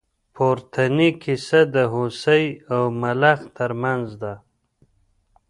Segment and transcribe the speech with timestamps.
[0.35, 4.33] پورتنۍ کیسه د هوسۍ او ملخ تر منځ ده.